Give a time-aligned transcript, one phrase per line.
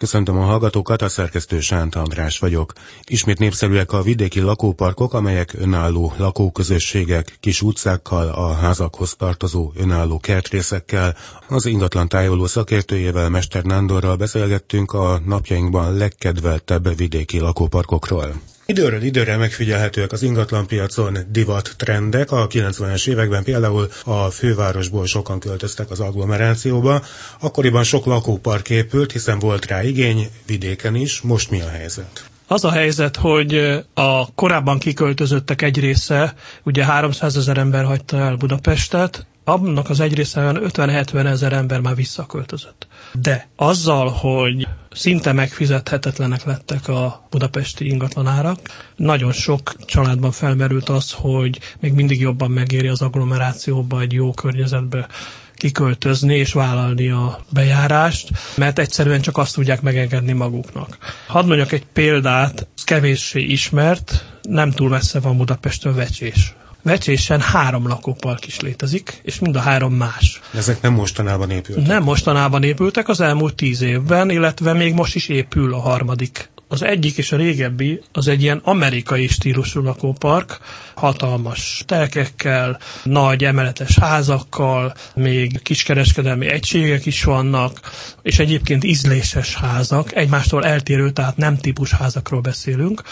[0.00, 2.72] Köszöntöm a hallgatókat, a szerkesztő Sánt András vagyok.
[3.04, 11.16] Ismét népszerűek a vidéki lakóparkok, amelyek önálló lakóközösségek, kis utcákkal, a házakhoz tartozó önálló kertrészekkel.
[11.48, 18.32] Az ingatlan tájoló szakértőjével, Mester Nándorral beszélgettünk a napjainkban legkedveltebb vidéki lakóparkokról.
[18.70, 22.30] Időről időre megfigyelhetőek az ingatlanpiacon divat trendek.
[22.30, 27.02] A 90-es években például a fővárosból sokan költöztek az agglomerációba.
[27.40, 31.20] Akkoriban sok lakópark épült, hiszen volt rá igény, vidéken is.
[31.20, 32.24] Most mi a helyzet?
[32.46, 33.54] Az a helyzet, hogy
[33.94, 40.14] a korábban kiköltözöttek egy része, ugye 300 ezer ember hagyta el Budapestet, annak az egy
[40.14, 42.86] része 50-70 ezer ember már visszaköltözött.
[43.12, 48.58] De azzal, hogy szinte megfizethetetlenek lettek a budapesti ingatlanárak,
[48.96, 55.06] nagyon sok családban felmerült az, hogy még mindig jobban megéri az agglomerációba, egy jó környezetbe
[55.54, 60.98] kiköltözni és vállalni a bejárást, mert egyszerűen csak azt tudják megengedni maguknak.
[61.26, 66.54] Hadd mondjak egy példát, kevéssé ismert, nem túl messze van Budapestől Vecsés.
[66.82, 70.40] Vecsésen három lakópark is létezik, és mind a három más.
[70.54, 71.86] Ezek nem mostanában épültek?
[71.86, 76.50] Nem mostanában épültek, az elmúlt tíz évben, illetve még most is épül a harmadik.
[76.72, 80.58] Az egyik és a régebbi az egy ilyen amerikai stílusú lakópark,
[80.94, 87.80] hatalmas telkekkel, nagy emeletes házakkal, még kiskereskedelmi egységek is vannak,
[88.22, 93.02] és egyébként ízléses házak, egymástól eltérő, tehát nem típus házakról beszélünk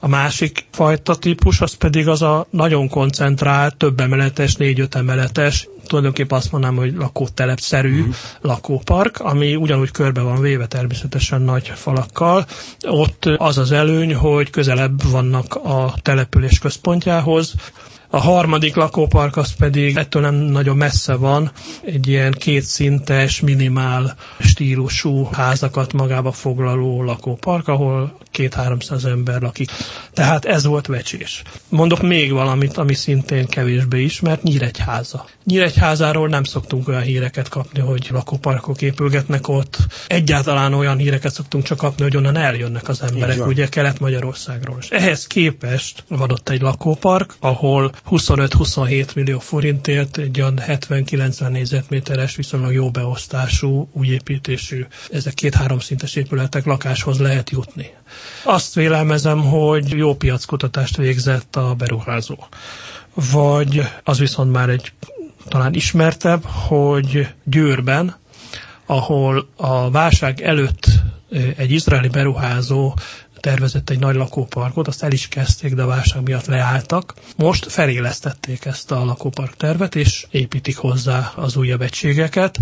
[0.00, 6.38] a másik fajta típus az pedig az a nagyon koncentrált, több emeletes, négy-öt emeletes, tulajdonképpen
[6.38, 8.10] azt mondanám, hogy lakótelepszerű mm.
[8.40, 12.46] lakópark, ami ugyanúgy körbe van véve természetesen nagy falakkal.
[12.80, 17.54] Ott az az előny, hogy közelebb vannak a település központjához,
[18.10, 21.50] a harmadik lakópark az pedig ettől nem nagyon messze van,
[21.84, 29.70] egy ilyen kétszintes, minimál stílusú házakat magába foglaló lakópark, ahol két-háromszáz ember lakik.
[30.18, 31.42] Tehát ez volt vecsés.
[31.68, 35.26] Mondok még valamit, ami szintén kevésbé ismert, Nyíregyháza.
[35.44, 39.76] Nyíregyházáról nem szoktunk olyan híreket kapni, hogy lakóparkok épülgetnek ott.
[40.06, 44.76] Egyáltalán olyan híreket szoktunk csak kapni, hogy onnan eljönnek az emberek, ugye Kelet-Magyarországról.
[44.80, 52.36] És ehhez képest van ott egy lakópark, ahol 25-27 millió forintért egy olyan 70-90 négyzetméteres,
[52.36, 57.90] viszonylag jó beosztású, új építésű, ezek két-három szintes épületek lakáshoz lehet jutni.
[58.42, 62.36] Azt vélelmezem, hogy jó piackutatást végzett a beruházó.
[63.32, 64.92] Vagy az viszont már egy
[65.48, 68.16] talán ismertebb, hogy Győrben,
[68.86, 70.86] ahol a válság előtt
[71.56, 72.94] egy izraeli beruházó
[73.40, 77.14] tervezett egy nagy lakóparkot, azt el is kezdték, de a válság miatt leálltak.
[77.36, 82.58] Most felélesztették ezt a lakópark tervet, és építik hozzá az újabb egységeket.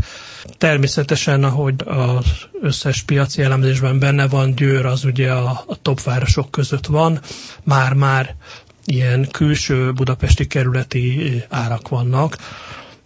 [0.59, 2.25] Természetesen, ahogy az
[2.63, 7.21] összes piaci elemzésben benne van, Győr az ugye a, a top városok között van,
[7.63, 8.35] már-már
[8.85, 12.37] ilyen külső budapesti kerületi árak vannak.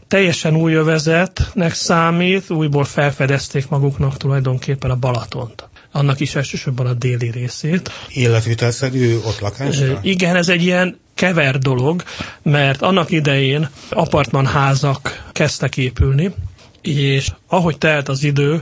[0.09, 7.31] Teljesen új övezetnek számít, újból felfedezték maguknak tulajdonképpen a Balatont annak is elsősorban a déli
[7.31, 7.91] részét.
[8.09, 9.99] Életvitelszerű ott lakásra?
[10.03, 12.03] Igen, ez egy ilyen kever dolog,
[12.43, 16.34] mert annak idején apartmanházak kezdtek épülni,
[16.83, 18.61] és ahogy telt az idő,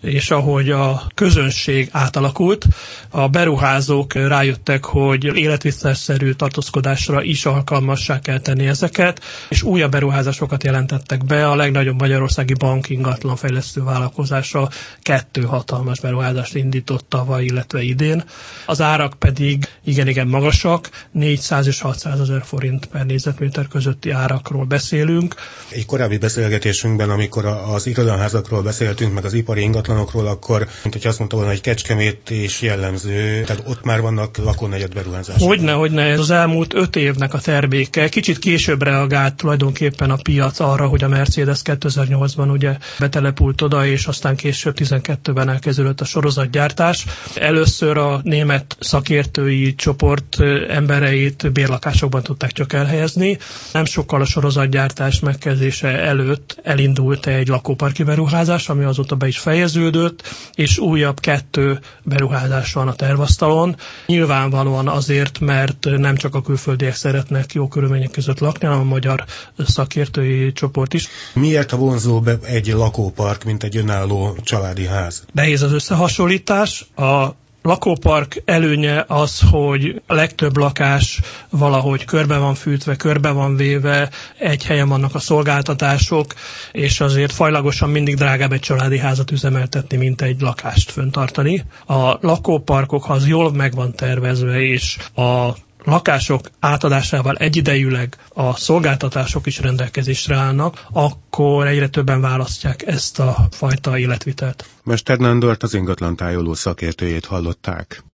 [0.00, 2.66] és ahogy a közönség átalakult,
[3.10, 11.24] a beruházók rájöttek, hogy életvisszaszerű tartózkodásra is alkalmassá kell tenni ezeket, és újabb beruházásokat jelentettek
[11.24, 11.48] be.
[11.48, 14.70] A legnagyobb magyarországi bank ingatlan fejlesztő vállalkozása
[15.00, 18.24] kettő hatalmas beruházást indított tavaly, illetve idén.
[18.66, 25.34] Az árak pedig igen-igen magasak, 400 és 600 ezer forint per négyzetméter közötti árakról beszélünk.
[25.68, 27.86] Egy korábbi beszélgetésünkben, amikor az
[28.26, 32.30] irodaházakról beszéltünk, meg az ipari ingatlan ingatlanokról, akkor, mint hogy azt mondta volna, hogy Kecskemét
[32.30, 35.48] és jellemző, tehát ott már vannak lakónegyed beruházások.
[35.48, 38.08] Hogyne, hogyne, ez az elmúlt öt évnek a terméke.
[38.08, 44.06] Kicsit később reagált tulajdonképpen a piac arra, hogy a Mercedes 2008-ban ugye betelepült oda, és
[44.06, 47.04] aztán később 12-ben elkezdődött a sorozatgyártás.
[47.34, 50.36] Először a német szakértői csoport
[50.68, 53.38] embereit bérlakásokban tudták csak elhelyezni.
[53.72, 59.76] Nem sokkal a sorozatgyártás megkezdése előtt elindult egy lakóparki beruházás, ami azóta be is fejező
[59.76, 60.22] befejeződött,
[60.54, 63.76] és újabb kettő beruházás van a tervasztalon.
[64.06, 69.24] Nyilvánvalóan azért, mert nem csak a külföldiek szeretnek jó körülmények között lakni, hanem a magyar
[69.58, 71.08] szakértői csoport is.
[71.34, 75.24] Miért a vonzó be egy lakópark, mint egy önálló családi ház?
[75.32, 76.86] Nehéz az összehasonlítás.
[76.96, 77.28] A
[77.66, 81.20] lakópark előnye az, hogy a legtöbb lakás
[81.50, 86.34] valahogy körbe van fűtve, körbe van véve, egy helyen vannak a szolgáltatások,
[86.72, 91.64] és azért fajlagosan mindig drágább egy családi házat üzemeltetni, mint egy lakást föntartani.
[91.86, 95.50] A lakóparkok, ha az jól meg van tervezve, és a
[95.86, 103.98] lakások átadásával egyidejűleg a szolgáltatások is rendelkezésre állnak, akkor egyre többen választják ezt a fajta
[103.98, 104.68] életvitelt.
[104.84, 108.02] Mester Nándort az ingatlan tájoló szakértőjét hallották.